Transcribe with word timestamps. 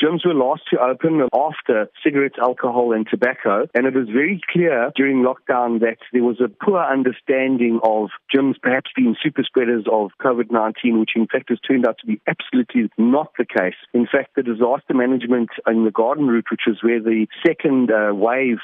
Gyms 0.00 0.24
were 0.24 0.32
last 0.32 0.62
to 0.70 0.80
open 0.80 1.28
after 1.34 1.90
cigarettes, 2.02 2.36
alcohol, 2.40 2.92
and 2.92 3.06
tobacco. 3.06 3.66
And 3.74 3.86
it 3.86 3.94
was 3.94 4.08
very 4.08 4.40
clear 4.50 4.90
during 4.96 5.22
lockdown 5.22 5.80
that 5.80 5.98
there 6.12 6.24
was 6.24 6.40
a 6.40 6.48
poor 6.48 6.80
understanding 6.80 7.80
of 7.82 8.08
gyms 8.34 8.54
perhaps 8.62 8.90
being 8.96 9.14
super 9.22 9.42
spreaders 9.44 9.84
of 9.92 10.10
COVID 10.22 10.50
19, 10.50 11.00
which 11.00 11.10
in 11.14 11.26
fact 11.26 11.50
has 11.50 11.58
turned 11.60 11.86
out 11.86 11.98
to 11.98 12.06
be 12.06 12.18
absolutely 12.26 12.90
not 12.96 13.32
the 13.36 13.44
case. 13.44 13.74
In 13.92 14.06
fact, 14.10 14.36
the 14.36 14.42
disaster 14.42 14.94
management 14.94 15.50
in 15.66 15.84
the 15.84 15.90
garden 15.90 16.28
route, 16.28 16.46
which 16.50 16.62
was 16.66 16.78
where 16.82 17.02
the 17.02 17.26
second 17.46 17.90
uh, 17.90 18.14
wave 18.14 18.58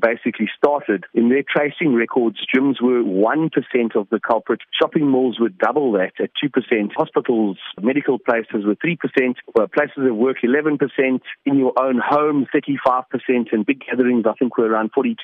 basically 0.00 0.50
started, 0.54 1.04
in 1.14 1.30
their 1.30 1.44
tracing 1.48 1.94
records, 1.94 2.44
gyms 2.54 2.82
were 2.82 3.02
1% 3.02 3.50
of 3.96 4.08
the 4.10 4.20
culprit. 4.20 4.60
Shopping 4.78 5.08
malls 5.08 5.40
were 5.40 5.48
double 5.48 5.92
that 5.92 6.12
at 6.20 6.30
2%. 6.42 6.92
Hospitals, 6.94 7.56
medical 7.80 8.18
places 8.18 8.66
were 8.66 8.76
3%. 8.76 8.98
Places 9.72 10.10
of 10.10 10.16
work 10.16 10.38
11%. 10.44 10.73
In 11.46 11.58
your 11.58 11.72
own 11.78 12.00
home, 12.04 12.46
35%. 12.54 13.04
And 13.52 13.66
big 13.66 13.82
gatherings, 13.84 14.24
I 14.28 14.34
think, 14.34 14.56
were 14.58 14.66
around 14.66 14.92
42%. 14.92 15.16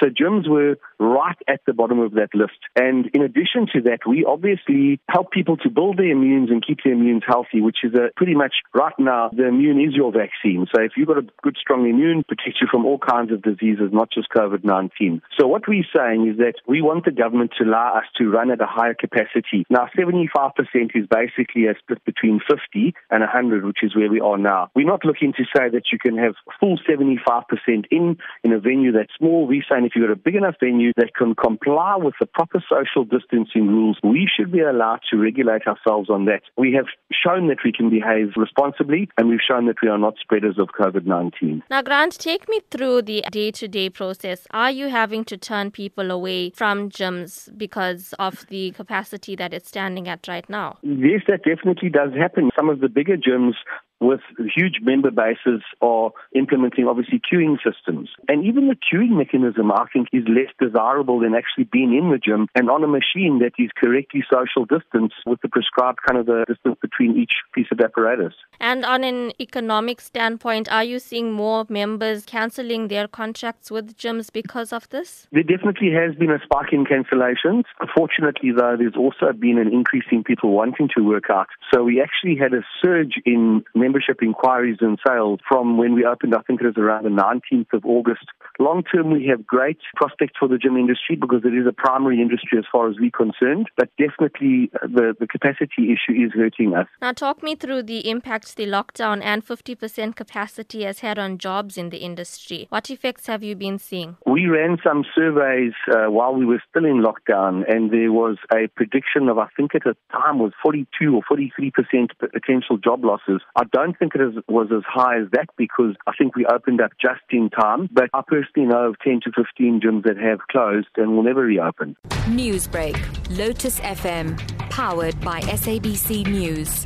So 0.00 0.06
gyms 0.06 0.48
were 0.48 0.76
right 0.98 1.38
at 1.46 1.60
the 1.66 1.72
bottom 1.72 1.98
of 2.00 2.12
that 2.12 2.34
list. 2.34 2.58
And 2.76 3.06
in 3.14 3.22
addition 3.22 3.66
to 3.74 3.82
that, 3.82 4.00
we 4.06 4.24
obviously 4.24 5.00
help 5.08 5.30
people 5.30 5.56
to 5.58 5.70
build 5.70 5.98
their 5.98 6.14
immunes 6.14 6.50
and 6.50 6.64
keep 6.64 6.78
their 6.84 6.94
immunes 6.94 7.22
healthy, 7.26 7.60
which 7.60 7.78
is 7.82 7.94
a 7.94 8.10
pretty 8.16 8.34
much 8.34 8.54
right 8.74 8.98
now, 8.98 9.30
the 9.32 9.46
immune 9.46 9.80
is 9.80 9.94
your 9.94 10.12
vaccine. 10.12 10.66
So 10.74 10.82
if 10.82 10.92
you've 10.96 11.08
got 11.08 11.18
a 11.18 11.26
good, 11.42 11.56
strong 11.60 11.88
immune, 11.88 12.24
protects 12.26 12.60
you 12.60 12.68
from 12.70 12.84
all 12.84 12.98
kinds 12.98 13.32
of 13.32 13.42
diseases, 13.42 13.90
not 13.92 14.10
just 14.10 14.28
COVID 14.30 14.64
19. 14.64 15.22
So 15.38 15.46
what 15.46 15.68
we're 15.68 15.84
saying 15.94 16.28
is 16.28 16.38
that 16.38 16.54
we 16.66 16.82
want 16.82 17.04
the 17.04 17.10
government 17.10 17.52
to 17.58 17.64
allow 17.64 17.98
us 17.98 18.04
to 18.18 18.28
run 18.28 18.50
at 18.50 18.60
a 18.60 18.66
higher 18.66 18.94
capacity. 18.94 19.64
Now, 19.70 19.88
75% 19.96 20.52
is 20.94 21.06
basically 21.10 21.66
a 21.66 21.74
split 21.78 22.04
between 22.04 22.40
50 22.48 22.94
and 23.10 23.20
100, 23.20 23.64
which 23.64 23.82
is 23.82 23.94
where 23.94 24.10
we 24.10 24.20
are 24.20 24.38
now. 24.38 24.70
We're 24.74 24.86
not 24.88 25.04
looking 25.04 25.32
to 25.34 25.44
say 25.54 25.68
that 25.68 25.92
you 25.92 25.98
can 25.98 26.16
have 26.18 26.34
full 26.58 26.78
75% 26.88 27.84
in 27.90 28.16
in 28.42 28.52
a 28.52 28.58
venue 28.58 28.92
that's 28.92 29.12
small. 29.18 29.46
We're 29.46 29.62
saying 29.70 29.84
if 29.84 29.92
you've 29.94 30.06
got 30.06 30.12
a 30.12 30.16
big 30.16 30.34
enough 30.34 30.56
venue 30.60 30.92
that 30.96 31.14
can 31.14 31.34
comply 31.34 31.96
with 31.96 32.14
the 32.20 32.26
proper 32.26 32.62
social 32.68 33.04
distancing 33.04 33.68
rules, 33.68 33.98
we 34.02 34.28
should 34.34 34.50
be 34.50 34.60
allowed 34.60 35.00
to 35.10 35.16
regulate 35.16 35.66
ourselves 35.66 36.10
on 36.10 36.24
that. 36.24 36.42
We 36.56 36.72
have 36.72 36.86
shown 37.12 37.48
that 37.48 37.58
we 37.64 37.72
can 37.72 37.90
behave 37.90 38.32
responsibly 38.36 39.08
and 39.16 39.28
we've 39.28 39.46
shown 39.46 39.66
that 39.66 39.76
we 39.82 39.88
are 39.88 39.98
not 39.98 40.14
spreaders 40.20 40.58
of 40.58 40.68
COVID 40.68 41.06
19. 41.06 41.62
Now, 41.70 41.82
Grant, 41.82 42.18
take 42.18 42.48
me 42.48 42.60
through 42.70 43.02
the 43.02 43.24
day 43.30 43.50
to 43.52 43.68
day 43.68 43.90
process. 43.90 44.46
Are 44.52 44.70
you 44.70 44.88
having 44.88 45.24
to 45.24 45.36
turn 45.36 45.70
people 45.70 46.10
away 46.10 46.50
from 46.50 46.90
gyms 46.90 47.56
because 47.56 48.14
of 48.18 48.46
the 48.48 48.70
capacity 48.72 49.36
that 49.36 49.52
it's 49.52 49.68
standing 49.68 50.08
at 50.08 50.26
right 50.28 50.48
now? 50.48 50.78
Yes, 50.82 51.22
that 51.28 51.44
definitely 51.44 51.90
does 51.90 52.12
happen. 52.14 52.50
Some 52.56 52.68
of 52.68 52.80
the 52.80 52.88
bigger 52.88 53.16
gyms 53.16 53.54
with 54.00 54.20
huge 54.54 54.78
member 54.82 55.10
bases 55.10 55.62
are 55.80 56.10
implementing 56.34 56.86
obviously 56.86 57.20
queuing 57.20 57.56
systems. 57.62 58.10
And 58.28 58.44
even 58.44 58.68
the 58.68 58.76
queuing 58.76 59.16
mechanism, 59.16 59.72
I 59.72 59.86
think, 59.92 60.08
is 60.12 60.24
less 60.28 60.52
desirable 60.60 61.20
than 61.20 61.34
actually 61.34 61.64
being 61.64 61.94
in 61.94 62.10
the 62.10 62.18
gym 62.18 62.48
and 62.54 62.70
on 62.70 62.84
a 62.84 62.88
machine 62.88 63.40
that 63.40 63.52
is 63.58 63.70
correctly 63.76 64.22
social 64.30 64.64
distance 64.64 65.12
with 65.26 65.40
the 65.42 65.48
prescribed 65.48 66.00
kind 66.06 66.18
of 66.18 66.26
the 66.26 66.44
distance 66.46 66.76
between 66.80 67.16
each 67.16 67.32
piece 67.54 67.66
of 67.72 67.80
apparatus. 67.80 68.34
And 68.60 68.84
on 68.84 69.04
an 69.04 69.32
economic 69.40 70.00
standpoint, 70.00 70.70
are 70.70 70.84
you 70.84 70.98
seeing 70.98 71.32
more 71.32 71.66
members 71.68 72.24
cancelling 72.24 72.88
their 72.88 73.08
contracts 73.08 73.70
with 73.70 73.96
gyms 73.96 74.32
because 74.32 74.72
of 74.72 74.88
this? 74.90 75.26
There 75.32 75.42
definitely 75.42 75.90
has 75.92 76.14
been 76.14 76.30
a 76.30 76.38
spike 76.42 76.72
in 76.72 76.84
cancellations. 76.84 77.64
Fortunately, 77.96 78.52
though, 78.52 78.76
there's 78.78 78.96
also 78.96 79.32
been 79.32 79.58
an 79.58 79.72
increase 79.72 80.04
in 80.10 80.24
people 80.24 80.50
wanting 80.52 80.88
to 80.96 81.02
work 81.02 81.30
out. 81.30 81.48
So 81.72 81.82
we 81.84 82.00
actually 82.00 82.36
had 82.36 82.54
a 82.54 82.62
surge 82.82 83.14
in 83.24 83.64
membership 83.88 84.22
inquiries 84.22 84.76
and 84.80 84.98
sales 85.06 85.40
from 85.48 85.78
when 85.78 85.94
we 85.94 86.04
opened, 86.04 86.34
I 86.34 86.42
think 86.42 86.60
it 86.60 86.66
was 86.66 86.76
around 86.76 87.04
the 87.04 87.10
19th 87.10 87.72
of 87.72 87.86
August. 87.86 88.26
Long 88.58 88.82
term, 88.82 89.10
we 89.10 89.26
have 89.28 89.46
great 89.46 89.78
prospects 89.96 90.34
for 90.38 90.46
the 90.46 90.58
gym 90.58 90.76
industry 90.76 91.16
because 91.16 91.42
it 91.44 91.54
is 91.54 91.66
a 91.66 91.72
primary 91.72 92.20
industry 92.20 92.58
as 92.58 92.64
far 92.70 92.90
as 92.90 92.96
we're 93.00 93.10
concerned, 93.10 93.70
but 93.78 93.88
definitely 93.96 94.70
uh, 94.74 94.86
the, 94.86 95.14
the 95.18 95.26
capacity 95.26 95.94
issue 95.94 96.12
is 96.12 96.32
hurting 96.34 96.74
us. 96.74 96.86
Now, 97.00 97.12
talk 97.12 97.42
me 97.42 97.54
through 97.54 97.84
the 97.84 98.10
impacts 98.10 98.52
the 98.52 98.66
lockdown 98.66 99.22
and 99.22 99.46
50% 99.46 100.16
capacity 100.16 100.82
has 100.84 100.98
had 101.00 101.18
on 101.18 101.38
jobs 101.38 101.78
in 101.78 101.88
the 101.88 101.98
industry. 101.98 102.66
What 102.68 102.90
effects 102.90 103.26
have 103.26 103.42
you 103.42 103.56
been 103.56 103.78
seeing? 103.78 104.16
We 104.26 104.46
ran 104.46 104.76
some 104.84 105.04
surveys 105.14 105.72
uh, 105.90 106.10
while 106.10 106.34
we 106.34 106.44
were 106.44 106.62
still 106.68 106.84
in 106.84 107.02
lockdown, 107.02 107.64
and 107.72 107.90
there 107.90 108.12
was 108.12 108.36
a 108.52 108.68
prediction 108.76 109.30
of, 109.30 109.38
I 109.38 109.48
think 109.56 109.74
at 109.74 109.84
the 109.84 109.96
time, 110.12 110.38
was 110.38 110.52
42 110.62 111.16
or 111.16 111.22
43% 111.22 111.72
potential 112.18 112.76
job 112.76 113.04
losses. 113.04 113.40
I 113.56 113.64
don't 113.84 113.98
think 113.98 114.14
it 114.14 114.44
was 114.48 114.68
as 114.74 114.82
high 114.86 115.20
as 115.20 115.28
that 115.32 115.46
because 115.56 115.94
I 116.06 116.12
think 116.16 116.36
we 116.36 116.46
opened 116.46 116.80
up 116.80 116.92
just 117.00 117.20
in 117.30 117.50
time. 117.50 117.88
But 117.92 118.10
I 118.12 118.22
personally 118.26 118.68
know 118.68 118.88
of 118.88 118.98
10 119.00 119.20
to 119.24 119.32
15 119.36 119.80
gyms 119.80 120.04
that 120.04 120.16
have 120.16 120.40
closed 120.50 120.88
and 120.96 121.14
will 121.14 121.22
never 121.22 121.42
reopen. 121.42 121.96
Newsbreak, 122.26 122.96
Lotus 123.36 123.80
FM, 123.80 124.38
powered 124.70 125.18
by 125.20 125.40
SABC 125.40 126.26
News. 126.26 126.84